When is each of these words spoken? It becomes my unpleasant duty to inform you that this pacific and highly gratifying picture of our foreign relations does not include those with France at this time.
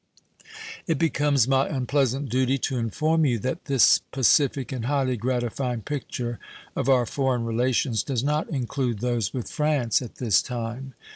It 0.87 0.97
becomes 0.97 1.47
my 1.47 1.67
unpleasant 1.69 2.27
duty 2.27 2.57
to 2.57 2.77
inform 2.79 3.23
you 3.23 3.37
that 3.37 3.65
this 3.65 3.99
pacific 4.11 4.71
and 4.71 4.85
highly 4.85 5.15
gratifying 5.15 5.83
picture 5.83 6.39
of 6.75 6.89
our 6.89 7.05
foreign 7.05 7.45
relations 7.45 8.01
does 8.01 8.23
not 8.23 8.49
include 8.49 8.97
those 9.01 9.31
with 9.31 9.47
France 9.47 10.01
at 10.01 10.15
this 10.15 10.41
time. 10.41 10.95